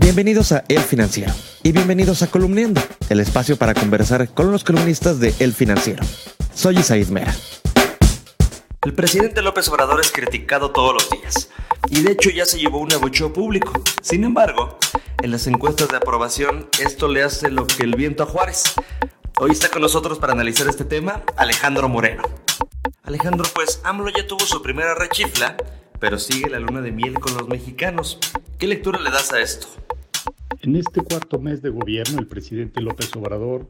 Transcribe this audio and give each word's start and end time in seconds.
Bienvenidos 0.00 0.52
a 0.52 0.64
El 0.68 0.78
Financiero 0.78 1.34
y 1.64 1.72
bienvenidos 1.72 2.22
a 2.22 2.28
Columniendo, 2.28 2.80
el 3.08 3.18
espacio 3.18 3.56
para 3.56 3.74
conversar 3.74 4.32
con 4.32 4.52
los 4.52 4.62
columnistas 4.62 5.18
de 5.18 5.34
El 5.40 5.52
Financiero. 5.52 6.04
Soy 6.54 6.78
Isaid 6.78 7.08
Mera. 7.08 7.34
El 8.84 8.94
presidente 8.94 9.42
López 9.42 9.66
Obrador 9.68 9.98
es 10.00 10.12
criticado 10.12 10.70
todos 10.70 10.94
los 10.94 11.10
días 11.10 11.50
y 11.90 12.02
de 12.02 12.12
hecho 12.12 12.30
ya 12.30 12.46
se 12.46 12.58
llevó 12.58 12.78
un 12.78 12.92
abucheo 12.92 13.32
público. 13.32 13.72
Sin 14.00 14.22
embargo, 14.22 14.78
en 15.20 15.32
las 15.32 15.48
encuestas 15.48 15.88
de 15.88 15.96
aprobación 15.96 16.68
esto 16.80 17.08
le 17.08 17.24
hace 17.24 17.50
lo 17.50 17.66
que 17.66 17.82
el 17.82 17.96
viento 17.96 18.22
a 18.22 18.26
Juárez. 18.26 18.74
Hoy 19.40 19.50
está 19.50 19.68
con 19.68 19.82
nosotros 19.82 20.20
para 20.20 20.32
analizar 20.32 20.68
este 20.68 20.84
tema 20.84 21.24
Alejandro 21.36 21.88
Moreno. 21.88 22.22
Alejandro, 23.02 23.48
pues 23.52 23.80
AMLO 23.82 24.10
ya 24.10 24.24
tuvo 24.28 24.46
su 24.46 24.62
primera 24.62 24.94
rechifla, 24.94 25.56
pero 25.98 26.20
sigue 26.20 26.48
la 26.48 26.60
luna 26.60 26.82
de 26.82 26.92
miel 26.92 27.14
con 27.18 27.36
los 27.36 27.48
mexicanos. 27.48 28.20
¿Qué 28.60 28.68
lectura 28.68 29.00
le 29.00 29.10
das 29.10 29.32
a 29.32 29.40
esto? 29.40 29.66
En 30.68 30.76
este 30.76 31.00
cuarto 31.00 31.38
mes 31.38 31.62
de 31.62 31.70
gobierno, 31.70 32.18
el 32.18 32.26
presidente 32.26 32.82
López 32.82 33.16
Obrador 33.16 33.66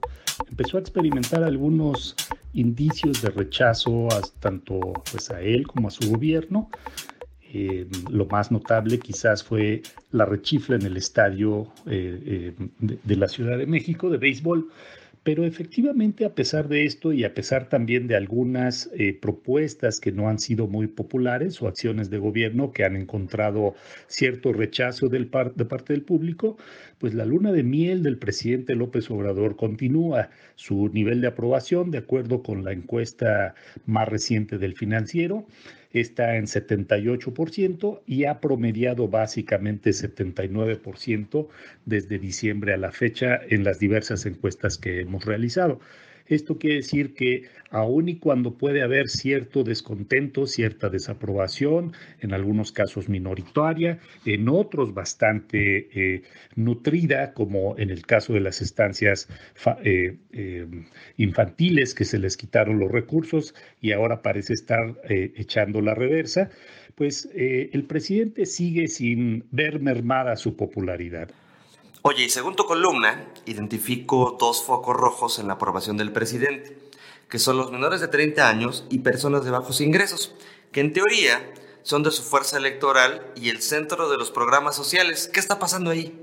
empezó 0.50 0.78
a 0.78 0.80
experimentar 0.80 1.44
algunos 1.44 2.16
indicios 2.54 3.22
de 3.22 3.30
rechazo 3.30 4.08
a, 4.08 4.20
tanto 4.40 4.80
pues, 5.08 5.30
a 5.30 5.40
él 5.40 5.64
como 5.68 5.86
a 5.86 5.90
su 5.92 6.10
gobierno. 6.10 6.68
Eh, 7.52 7.86
lo 8.10 8.26
más 8.26 8.50
notable 8.50 8.98
quizás 8.98 9.44
fue 9.44 9.82
la 10.10 10.24
rechifla 10.24 10.74
en 10.74 10.82
el 10.82 10.96
estadio 10.96 11.68
eh, 11.86 12.54
eh, 12.58 12.68
de, 12.80 12.98
de, 13.04 13.16
la 13.16 13.28
Ciudad 13.28 13.56
de 13.56 13.66
México 13.66 14.10
de 14.10 14.18
béisbol, 14.18 14.68
pero 15.28 15.44
efectivamente, 15.44 16.24
a 16.24 16.34
pesar 16.34 16.68
de 16.68 16.86
esto 16.86 17.12
y 17.12 17.22
a 17.22 17.34
pesar 17.34 17.68
también 17.68 18.06
de 18.06 18.16
algunas 18.16 18.88
eh, 18.94 19.12
propuestas 19.12 20.00
que 20.00 20.10
no 20.10 20.30
han 20.30 20.38
sido 20.38 20.68
muy 20.68 20.86
populares 20.86 21.60
o 21.60 21.68
acciones 21.68 22.08
de 22.08 22.16
gobierno 22.16 22.72
que 22.72 22.82
han 22.82 22.96
encontrado 22.96 23.74
cierto 24.06 24.54
rechazo 24.54 25.10
del 25.10 25.30
de 25.54 25.64
parte 25.66 25.92
del 25.92 26.00
público, 26.00 26.56
pues 26.96 27.12
la 27.12 27.26
luna 27.26 27.52
de 27.52 27.62
miel 27.62 28.02
del 28.02 28.16
presidente 28.16 28.74
López 28.74 29.10
Obrador 29.10 29.56
continúa 29.56 30.30
su 30.54 30.88
nivel 30.94 31.20
de 31.20 31.26
aprobación 31.26 31.90
de 31.90 31.98
acuerdo 31.98 32.42
con 32.42 32.64
la 32.64 32.72
encuesta 32.72 33.54
más 33.84 34.08
reciente 34.08 34.56
del 34.56 34.76
financiero 34.76 35.44
está 35.92 36.36
en 36.36 36.46
78% 36.46 38.02
y 38.06 38.24
ha 38.24 38.40
promediado 38.40 39.08
básicamente 39.08 39.90
79% 39.90 41.48
desde 41.86 42.18
diciembre 42.18 42.74
a 42.74 42.76
la 42.76 42.92
fecha 42.92 43.40
en 43.48 43.64
las 43.64 43.78
diversas 43.78 44.26
encuestas 44.26 44.78
que 44.78 45.00
hemos 45.00 45.24
realizado. 45.24 45.80
Esto 46.28 46.58
quiere 46.58 46.76
decir 46.76 47.14
que 47.14 47.44
aun 47.70 48.08
y 48.08 48.16
cuando 48.18 48.56
puede 48.56 48.82
haber 48.82 49.08
cierto 49.08 49.64
descontento, 49.64 50.46
cierta 50.46 50.88
desaprobación, 50.88 51.92
en 52.20 52.32
algunos 52.32 52.72
casos 52.72 53.08
minoritaria, 53.08 53.98
en 54.24 54.48
otros 54.48 54.94
bastante 54.94 55.88
eh, 55.94 56.22
nutrida, 56.54 57.32
como 57.32 57.76
en 57.78 57.90
el 57.90 58.04
caso 58.06 58.32
de 58.32 58.40
las 58.40 58.60
estancias 58.60 59.28
eh, 59.84 60.16
eh, 60.32 60.66
infantiles 61.16 61.94
que 61.94 62.04
se 62.04 62.18
les 62.18 62.36
quitaron 62.36 62.78
los 62.78 62.90
recursos 62.90 63.54
y 63.80 63.92
ahora 63.92 64.22
parece 64.22 64.52
estar 64.52 64.96
echando 65.08 65.80
la 65.80 65.94
reversa, 65.94 66.50
pues 66.94 67.28
el 67.34 67.84
presidente 67.84 68.44
sigue 68.44 68.88
sin 68.88 69.44
ver 69.50 69.80
mermada 69.80 70.36
su 70.36 70.56
popularidad. 70.56 71.30
Oye, 72.10 72.24
y 72.24 72.30
según 72.30 72.56
tu 72.56 72.64
columna, 72.64 73.22
identifico 73.44 74.38
dos 74.40 74.64
focos 74.64 74.96
rojos 74.96 75.38
en 75.38 75.46
la 75.46 75.52
aprobación 75.52 75.98
del 75.98 76.10
presidente, 76.10 76.74
que 77.28 77.38
son 77.38 77.58
los 77.58 77.70
menores 77.70 78.00
de 78.00 78.08
30 78.08 78.48
años 78.48 78.86
y 78.88 79.00
personas 79.00 79.44
de 79.44 79.50
bajos 79.50 79.82
ingresos, 79.82 80.34
que 80.72 80.80
en 80.80 80.94
teoría 80.94 81.52
son 81.82 82.02
de 82.02 82.10
su 82.10 82.22
fuerza 82.22 82.56
electoral 82.56 83.30
y 83.36 83.50
el 83.50 83.60
centro 83.60 84.08
de 84.08 84.16
los 84.16 84.30
programas 84.30 84.74
sociales. 84.74 85.28
¿Qué 85.30 85.38
está 85.38 85.58
pasando 85.58 85.90
ahí? 85.90 86.18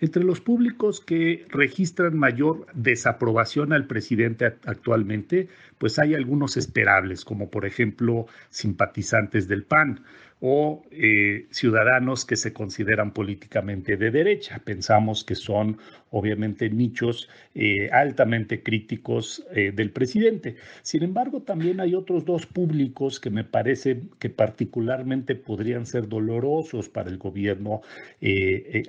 Entre 0.00 0.22
los 0.22 0.40
públicos 0.40 1.00
que 1.00 1.44
registran 1.48 2.16
mayor 2.16 2.68
desaprobación 2.74 3.72
al 3.72 3.88
presidente 3.88 4.44
actualmente, 4.66 5.48
pues 5.78 5.98
hay 5.98 6.14
algunos 6.14 6.56
esperables, 6.56 7.24
como 7.24 7.50
por 7.50 7.66
ejemplo 7.66 8.28
simpatizantes 8.50 9.48
del 9.48 9.64
PAN 9.64 10.04
o 10.40 10.82
eh, 10.90 11.46
ciudadanos 11.50 12.26
que 12.26 12.36
se 12.36 12.52
consideran 12.52 13.12
políticamente 13.12 13.96
de 13.96 14.10
derecha. 14.10 14.60
Pensamos 14.64 15.24
que 15.24 15.34
son 15.34 15.78
obviamente 16.10 16.68
nichos 16.68 17.28
eh, 17.54 17.88
altamente 17.90 18.62
críticos 18.62 19.44
eh, 19.54 19.72
del 19.74 19.90
presidente. 19.90 20.56
Sin 20.82 21.02
embargo, 21.02 21.42
también 21.42 21.80
hay 21.80 21.94
otros 21.94 22.24
dos 22.24 22.46
públicos 22.46 23.18
que 23.18 23.30
me 23.30 23.44
parece 23.44 24.02
que 24.18 24.28
particularmente 24.28 25.34
podrían 25.36 25.86
ser 25.86 26.06
dolorosos 26.08 26.88
para 26.88 27.10
el 27.10 27.18
gobierno 27.18 27.80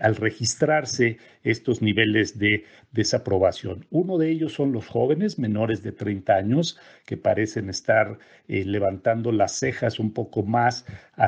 al 0.01 0.15
registrarse 0.15 1.17
estos 1.43 1.81
niveles 1.81 2.37
de 2.37 2.65
desaprobación. 2.91 3.85
Uno 3.89 4.17
de 4.17 4.29
ellos 4.29 4.53
son 4.53 4.71
los 4.71 4.87
jóvenes 4.87 5.39
menores 5.39 5.83
de 5.83 5.91
30 5.91 6.35
años 6.35 6.77
que 7.05 7.17
parecen 7.17 7.69
estar 7.69 8.17
levantando 8.47 9.31
las 9.31 9.53
cejas 9.53 9.99
un 9.99 10.11
poco 10.11 10.43
más 10.43 10.85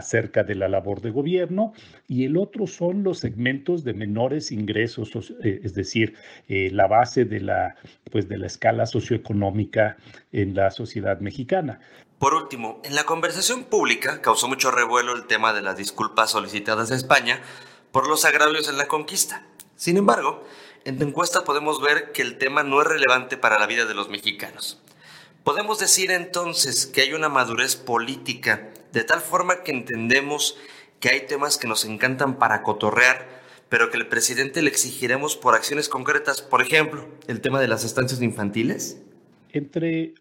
acerca 0.09 0.43
de 0.43 0.55
la 0.55 0.67
labor 0.67 1.01
de 1.01 1.11
gobierno 1.11 1.73
y 2.07 2.25
el 2.25 2.35
otro 2.35 2.65
son 2.65 3.03
los 3.03 3.19
segmentos 3.19 3.83
de 3.83 3.93
menores 3.93 4.51
ingresos, 4.51 5.11
es 5.43 5.73
decir, 5.75 5.89
decir, 5.89 6.15
eh, 6.47 6.69
la 6.71 6.87
base 6.87 7.25
de 7.25 7.39
la, 7.39 7.75
pues, 8.11 8.27
de 8.27 8.37
la 8.37 8.47
escala 8.47 8.85
socioeconómica 8.85 9.97
en 10.31 10.55
la 10.55 10.71
sociedad 10.71 11.19
mexicana. 11.19 11.79
Por 12.19 12.33
último, 12.33 12.81
en 12.83 12.95
la 12.95 13.05
conversación 13.05 13.63
pública 13.63 14.21
causó 14.21 14.47
mucho 14.47 14.71
revuelo 14.71 15.15
el 15.15 15.25
tema 15.25 15.53
de 15.53 15.61
las 15.61 15.77
disculpas 15.77 16.31
solicitadas 16.31 16.91
a 16.91 16.95
España 16.95 17.41
por 17.91 18.07
los 18.07 18.25
agravios 18.25 18.67
en 18.69 18.77
la 18.77 18.87
conquista. 18.87 19.43
Sin 19.75 19.97
embargo, 19.97 20.43
en 20.85 20.97
tu 20.97 21.05
encuesta 21.05 21.43
podemos 21.43 21.81
ver 21.81 22.11
que 22.11 22.21
el 22.21 22.37
tema 22.37 22.63
no 22.63 22.81
es 22.81 22.87
relevante 22.87 23.37
para 23.37 23.57
la 23.57 23.67
vida 23.67 23.85
de 23.85 23.93
los 23.93 24.09
mexicanos. 24.09 24.81
Podemos 25.49 25.79
decir 25.79 26.11
entonces 26.11 26.85
que 26.85 27.01
hay 27.01 27.13
una 27.13 27.27
madurez 27.27 27.75
política 27.75 28.69
de 28.93 29.03
tal 29.03 29.19
forma 29.19 29.63
que 29.63 29.71
entendemos 29.71 30.59
que 30.99 31.09
hay 31.09 31.25
temas 31.25 31.57
que 31.57 31.67
nos 31.67 31.85
encantan 31.85 32.37
para 32.37 32.61
cotorrear 32.61 33.27
pero 33.67 33.89
que 33.89 33.97
el 33.97 34.07
presidente 34.07 34.61
le 34.61 34.69
exigiremos 34.69 35.35
por 35.35 35.55
acciones 35.55 35.89
concretas, 35.89 36.43
por 36.43 36.61
ejemplo, 36.61 37.07
el 37.25 37.41
tema 37.41 37.59
de 37.59 37.67
las 37.67 37.83
estancias 37.83 38.21
infantiles? 38.21 39.01
Entre 39.51 40.13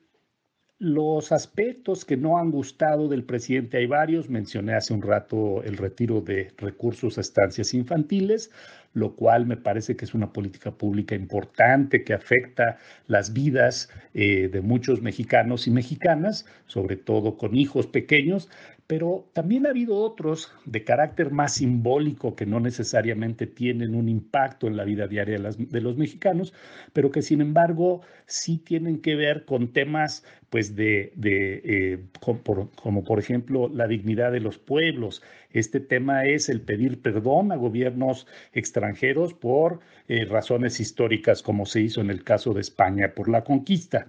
los 0.79 1.33
aspectos 1.33 2.05
que 2.05 2.17
no 2.17 2.39
han 2.39 2.53
gustado 2.53 3.09
del 3.09 3.25
presidente 3.25 3.79
hay 3.79 3.87
varios. 3.87 4.31
Mencioné 4.31 4.75
hace 4.75 4.95
un 4.95 5.03
rato 5.03 5.63
el 5.65 5.77
retiro 5.77 6.21
de 6.21 6.53
recursos 6.57 7.19
a 7.19 7.21
estancias 7.21 7.75
infantiles, 7.75 8.53
lo 8.95 9.17
cual 9.17 9.45
me 9.45 9.57
parece 9.57 9.97
que 9.97 10.05
es 10.05 10.15
una 10.15 10.33
política 10.33 10.71
pública 10.71 11.17
importante 11.17 12.05
que 12.05 12.15
afecta 12.15 12.79
las 13.09 13.33
vidas 13.33 13.91
eh, 14.15 14.49
de 14.49 14.61
muchos 14.61 15.03
mexicanos 15.03 15.67
y 15.67 15.73
mexicanas, 15.73 16.47
sobre 16.67 16.97
todo 16.97 17.37
con 17.37 17.57
hijos 17.57 17.89
pequeños, 17.89 18.49
pero 18.89 19.29
también 19.35 19.67
ha 19.67 19.71
habido 19.71 19.97
otros 19.97 20.51
de 20.65 20.83
carácter 20.83 21.31
más 21.31 21.53
simbólico 21.53 22.35
que 22.35 22.47
no 22.47 22.59
necesariamente 22.59 23.47
tienen 23.47 23.95
un 23.95 24.09
impacto 24.09 24.67
en 24.67 24.79
la 24.79 24.85
vida 24.85 25.07
diaria 25.07 25.35
de, 25.35 25.43
las, 25.43 25.59
de 25.59 25.81
los 25.83 25.99
mexicanos, 25.99 26.55
pero 26.95 27.11
que 27.11 27.21
sin 27.21 27.43
embargo 27.43 28.01
sí 28.25 28.57
tienen 28.57 29.03
que 29.03 29.15
ver 29.15 29.45
con 29.45 29.75
temas 29.75 30.25
pues 30.49 30.68
de, 30.75 31.13
eh, 31.17 31.99
como, 32.21 32.41
por, 32.41 32.71
como 32.75 33.05
por 33.05 33.19
ejemplo 33.19 33.69
la 33.69 33.87
dignidad 33.87 34.33
de 34.33 34.41
los 34.41 34.59
pueblos. 34.59 35.23
Este 35.51 35.81
tema 35.81 36.27
es 36.27 36.49
el 36.49 36.61
pedir 36.61 37.01
perdón 37.01 37.53
a 37.53 37.57
gobiernos 37.57 38.27
extranjeros 38.53 39.35
por 39.35 39.81
eh, 40.09 40.25
razones 40.25 40.81
históricas, 40.81 41.43
como 41.43 41.67
se 41.67 41.81
hizo 41.81 42.01
en 42.01 42.11
el 42.11 42.25
caso 42.25 42.53
de 42.55 42.61
España 42.61 43.13
por 43.15 43.29
la 43.29 43.45
conquista. 43.45 44.09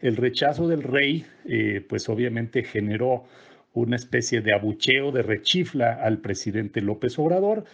El 0.00 0.16
rechazo 0.16 0.66
del 0.66 0.82
rey, 0.82 1.26
eh, 1.44 1.84
pues 1.88 2.08
obviamente 2.08 2.64
generó 2.64 3.24
una 3.72 3.96
especie 3.96 4.40
de 4.40 4.54
abucheo, 4.54 5.12
de 5.12 5.22
rechifla 5.22 5.94
al 5.94 6.18
presidente 6.18 6.80
López 6.80 7.18
Obrador, 7.18 7.64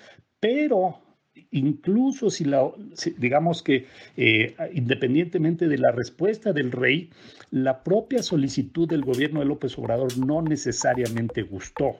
pero 0.41 1.06
incluso 1.51 2.31
si 2.31 2.45
la, 2.45 2.71
digamos 3.19 3.63
que 3.63 3.87
eh, 4.17 4.55
independientemente 4.73 5.69
de 5.69 5.79
la 5.79 5.93
respuesta 5.93 6.53
del 6.53 6.73
rey, 6.73 7.11
la 7.51 7.83
propia 7.83 8.23
solicitud 8.23 8.89
del 8.89 9.05
gobierno 9.05 9.41
de 9.41 9.47
López 9.47 9.79
Obrador 9.79 10.17
no 10.19 10.43
necesariamente 10.43 11.43
gustó. 11.43 11.97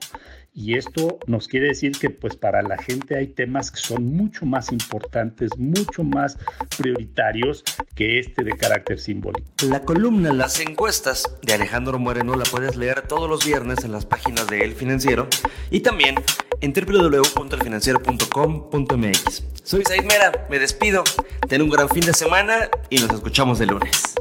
Y 0.53 0.75
esto 0.75 1.19
nos 1.27 1.47
quiere 1.47 1.67
decir 1.67 1.91
que 1.91 2.09
pues 2.09 2.35
para 2.35 2.63
la 2.63 2.77
gente 2.77 3.15
hay 3.15 3.27
temas 3.27 3.69
que 3.69 3.79
son 3.79 4.15
mucho 4.15 4.45
más 4.45 4.71
importantes, 4.71 5.51
mucho 5.57 6.03
más 6.03 6.37
prioritarios 6.77 7.63
que 7.93 8.17
este 8.17 8.43
de 8.43 8.57
carácter 8.57 8.99
simbólico. 8.99 9.47
La 9.69 9.81
columna 9.81 10.33
Las 10.33 10.59
encuestas 10.59 11.37
de 11.43 11.53
Alejandro 11.53 11.99
Moreno 11.99 12.35
la 12.35 12.45
puedes 12.45 12.75
leer 12.75 13.03
todos 13.07 13.29
los 13.29 13.45
viernes 13.45 13.85
en 13.85 13.91
las 13.91 14.07
páginas 14.07 14.47
de 14.47 14.61
El 14.61 14.73
Financiero 14.73 15.27
y 15.69 15.81
también 15.81 16.15
en 16.61 16.73
www.elfinanciero.com.mx. 16.73 19.43
Soy 19.63 19.83
Said 19.85 20.05
Mera, 20.05 20.47
me 20.49 20.57
despido, 20.59 21.03
ten 21.47 21.61
un 21.61 21.69
gran 21.69 21.87
fin 21.89 22.05
de 22.05 22.13
semana 22.13 22.69
y 22.89 22.99
nos 22.99 23.11
escuchamos 23.11 23.61
el 23.61 23.69
lunes. 23.69 24.15